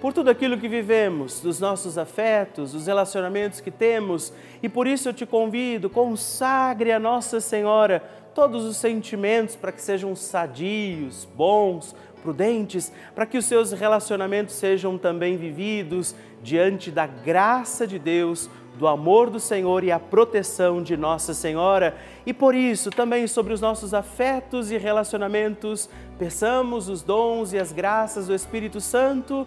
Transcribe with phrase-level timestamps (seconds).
[0.00, 5.08] por tudo aquilo que vivemos, dos nossos afetos, dos relacionamentos que temos, e por isso
[5.08, 8.02] eu te convido, consagre a Nossa Senhora
[8.34, 14.96] todos os sentimentos para que sejam sadios, bons, prudentes, para que os seus relacionamentos sejam
[14.96, 20.96] também vividos diante da graça de Deus do amor do Senhor e a proteção de
[20.96, 21.94] Nossa Senhora.
[22.24, 27.72] E por isso, também sobre os nossos afetos e relacionamentos, peçamos os dons e as
[27.72, 29.46] graças do Espírito Santo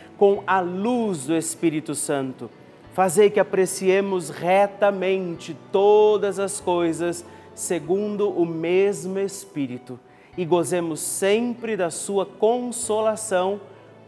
[0.21, 2.47] com a luz do Espírito Santo,
[2.93, 9.99] fazei que apreciemos retamente todas as coisas segundo o mesmo Espírito
[10.37, 13.59] e gozemos sempre da sua consolação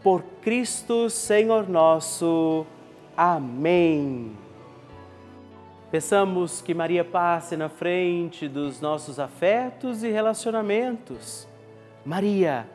[0.04, 2.64] por Cristo Senhor nosso.
[3.16, 4.36] Amém.
[5.90, 11.48] Peçamos que Maria passe na frente dos nossos afetos e relacionamentos.
[12.06, 12.68] Maria,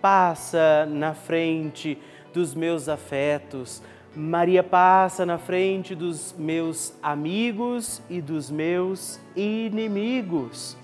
[0.00, 1.98] passa na frente
[2.32, 3.82] dos meus afetos.
[4.14, 10.76] Maria passa na frente dos meus amigos e dos meus inimigos.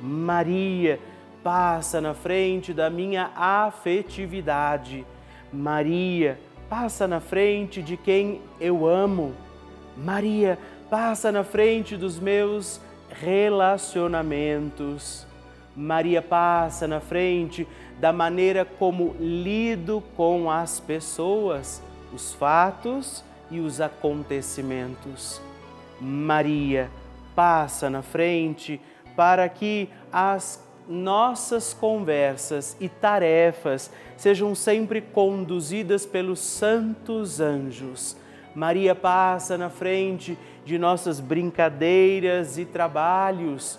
[0.00, 1.00] Maria
[1.42, 5.04] passa na frente da minha afetividade.
[5.52, 9.34] Maria passa na frente de quem eu amo.
[9.96, 10.58] Maria
[10.90, 15.26] passa na frente dos meus relacionamentos.
[15.76, 17.68] Maria passa na frente
[18.00, 21.82] da maneira como lido com as pessoas,
[22.12, 25.40] os fatos e os acontecimentos.
[26.00, 26.90] Maria
[27.34, 28.80] passa na frente
[29.14, 38.16] para que as nossas conversas e tarefas sejam sempre conduzidas pelos santos anjos.
[38.54, 43.78] Maria passa na frente de nossas brincadeiras e trabalhos,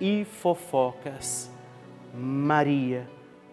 [0.00, 1.50] e fofocas.
[2.14, 3.08] Maria,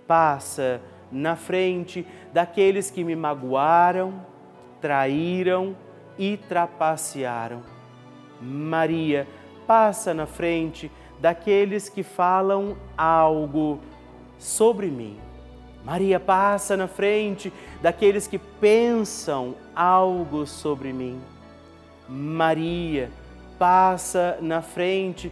[0.07, 4.25] passa na frente daqueles que me magoaram,
[4.81, 5.75] traíram
[6.17, 7.61] e trapacearam.
[8.41, 9.27] Maria,
[9.65, 13.79] passa na frente daqueles que falam algo
[14.37, 15.17] sobre mim.
[15.83, 17.51] Maria, passa na frente
[17.81, 21.19] daqueles que pensam algo sobre mim.
[22.09, 23.09] Maria,
[23.57, 25.31] passa na frente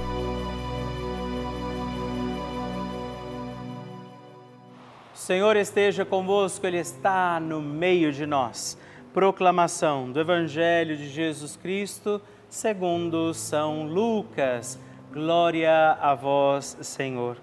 [5.31, 8.77] Senhor esteja convosco, Ele está no meio de nós.
[9.13, 14.77] Proclamação do Evangelho de Jesus Cristo, segundo São Lucas.
[15.09, 17.37] Glória a vós, Senhor.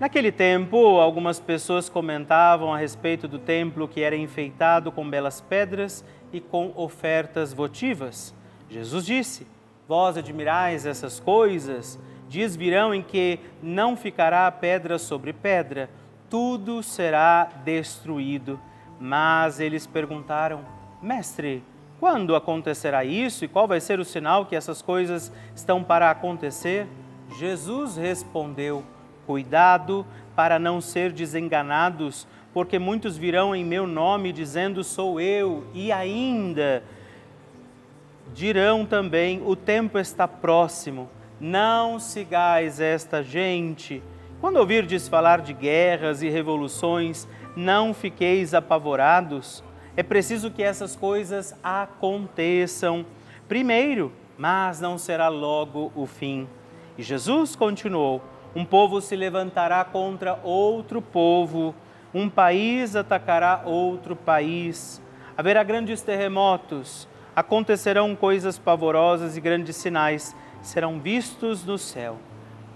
[0.00, 6.04] Naquele tempo, algumas pessoas comentavam a respeito do templo que era enfeitado com belas pedras
[6.32, 8.34] e com ofertas votivas.
[8.68, 9.46] Jesus disse:
[9.86, 11.96] Vós admirais essas coisas?
[12.28, 15.88] Dias virão em que não ficará pedra sobre pedra
[16.28, 18.60] tudo será destruído.
[19.00, 20.60] Mas eles perguntaram:
[21.02, 21.62] Mestre,
[22.00, 26.86] quando acontecerá isso e qual vai ser o sinal que essas coisas estão para acontecer?
[27.38, 28.84] Jesus respondeu:
[29.26, 35.90] Cuidado para não ser desenganados, porque muitos virão em meu nome dizendo sou eu, e
[35.90, 36.82] ainda
[38.34, 41.08] dirão também: o tempo está próximo.
[41.40, 44.02] Não sigais esta gente
[44.44, 49.64] quando ouvirdes falar de guerras e revoluções, não fiqueis apavorados.
[49.96, 53.06] É preciso que essas coisas aconteçam
[53.48, 56.46] primeiro, mas não será logo o fim.
[56.98, 58.20] E Jesus continuou:
[58.54, 61.74] Um povo se levantará contra outro povo,
[62.12, 65.00] um país atacará outro país.
[65.38, 72.18] Haverá grandes terremotos, acontecerão coisas pavorosas e grandes sinais serão vistos no céu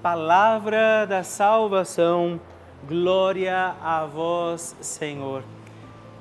[0.03, 2.41] palavra da salvação.
[2.87, 5.43] Glória a vós, Senhor.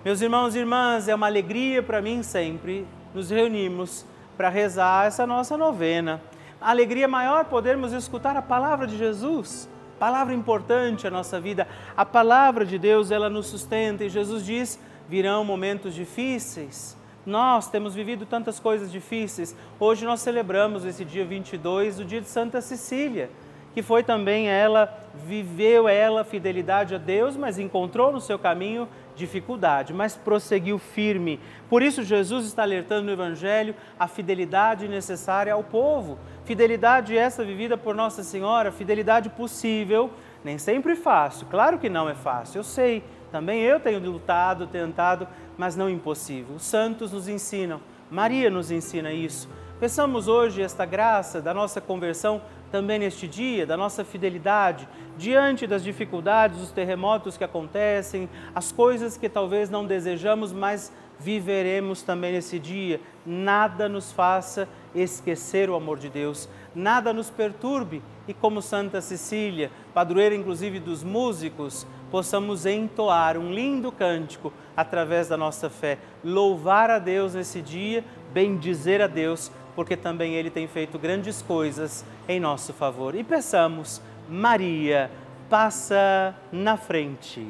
[0.03, 4.05] Meus irmãos e irmãs, é uma alegria para mim sempre nos reunimos
[4.35, 6.21] para rezar essa nossa novena.
[6.59, 9.69] A alegria maior podermos escutar a palavra de Jesus,
[9.99, 11.67] palavra importante à nossa vida.
[11.95, 16.97] A palavra de Deus, ela nos sustenta e Jesus diz: virão momentos difíceis.
[17.25, 19.55] Nós temos vivido tantas coisas difíceis.
[19.79, 23.29] Hoje nós celebramos esse dia 22, o dia de Santa Cecília
[23.77, 29.93] que foi também ela, viveu ela fidelidade a Deus, mas encontrou no seu caminho dificuldade,
[29.93, 31.39] mas prosseguiu firme.
[31.69, 36.17] Por isso, Jesus está alertando no Evangelho a fidelidade necessária ao povo.
[36.43, 40.09] Fidelidade essa vivida por Nossa Senhora, fidelidade possível,
[40.43, 41.45] nem sempre fácil.
[41.45, 43.03] Claro que não é fácil, eu sei.
[43.31, 46.55] Também eu tenho lutado, tentado, mas não impossível.
[46.55, 47.79] Os santos nos ensinam,
[48.09, 49.47] Maria nos ensina isso.
[49.79, 55.83] Peçamos hoje esta graça da nossa conversão também neste dia, da nossa fidelidade, diante das
[55.83, 62.59] dificuldades, dos terremotos que acontecem, as coisas que talvez não desejamos, mas viveremos também nesse
[62.59, 63.01] dia.
[63.25, 68.01] Nada nos faça esquecer o amor de Deus, nada nos perturbe.
[68.27, 75.37] E, como Santa Cecília, padroeira inclusive dos músicos, possamos entoar um lindo cântico através da
[75.37, 80.97] nossa fé, louvar a Deus nesse dia, bendizer a Deus porque também Ele tem feito
[80.97, 83.13] grandes coisas em nosso favor.
[83.13, 85.11] E peçamos, Maria,
[85.47, 87.47] passa na frente.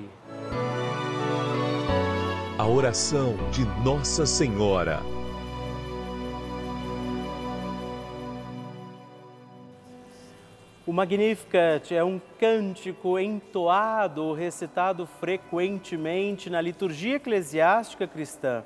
[2.57, 4.99] A oração de Nossa Senhora.
[10.85, 18.65] O Magnificat é um cântico entoado, recitado frequentemente na liturgia eclesiástica cristã.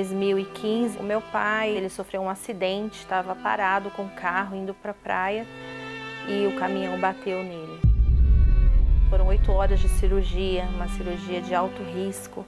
[0.00, 4.92] 2015, o meu pai, ele sofreu um acidente, estava parado com o carro indo para
[4.92, 5.46] a praia
[6.26, 7.78] e o caminhão bateu nele.
[9.10, 12.46] Foram oito horas de cirurgia, uma cirurgia de alto risco.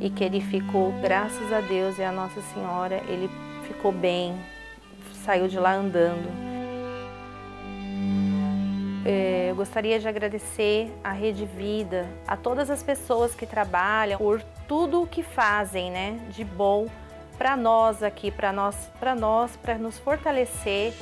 [0.00, 3.30] e que ele ficou, graças a Deus e a Nossa Senhora, ele
[3.68, 4.34] ficou bem,
[5.24, 6.51] saiu de lá andando.
[9.04, 14.40] É, eu gostaria de agradecer à Rede Vida, a todas as pessoas que trabalham por
[14.68, 16.86] tudo o que fazem, né, de bom
[17.36, 20.92] para nós aqui, para nós, para nós, para nos fortalecer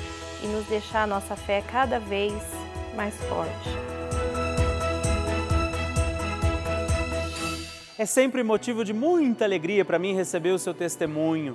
[0.43, 2.33] e nos deixar a nossa fé cada vez
[2.97, 3.69] mais forte.
[7.99, 11.55] É sempre motivo de muita alegria para mim receber o seu testemunho,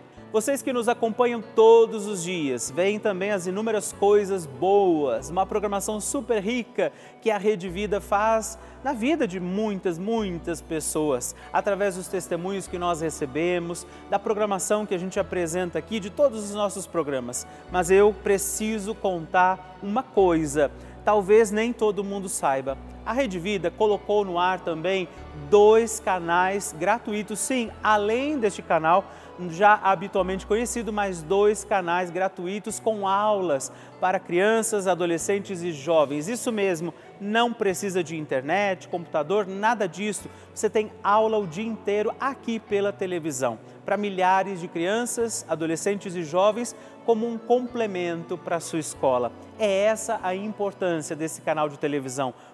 [0.31, 5.99] Vocês que nos acompanham todos os dias, veem também as inúmeras coisas boas, uma programação
[5.99, 12.07] super rica que a Rede Vida faz na vida de muitas, muitas pessoas, através dos
[12.07, 16.87] testemunhos que nós recebemos, da programação que a gente apresenta aqui, de todos os nossos
[16.87, 17.45] programas.
[17.69, 20.71] Mas eu preciso contar uma coisa,
[21.03, 22.77] talvez nem todo mundo saiba.
[23.05, 25.07] A Rede Vida colocou no ar também
[25.49, 29.05] dois canais gratuitos, sim, além deste canal
[29.49, 36.27] já habitualmente conhecido, mais dois canais gratuitos com aulas para crianças, adolescentes e jovens.
[36.27, 40.27] Isso mesmo, não precisa de internet, computador, nada disso.
[40.53, 46.23] Você tem aula o dia inteiro aqui pela televisão, para milhares de crianças, adolescentes e
[46.23, 46.75] jovens,
[47.05, 49.31] como um complemento para a sua escola.
[49.59, 52.33] É essa a importância desse canal de televisão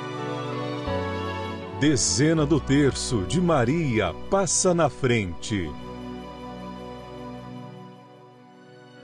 [1.81, 5.67] Dezena do terço de Maria passa na frente.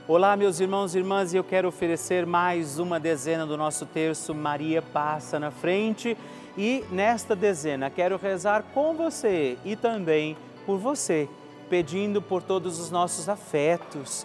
[0.06, 4.32] Olá, meus irmãos e irmãs, e eu quero oferecer mais uma dezena do nosso terço
[4.32, 6.16] Maria passa na frente.
[6.56, 11.28] E nesta dezena quero rezar com você e também por você,
[11.68, 14.24] pedindo por todos os nossos afetos,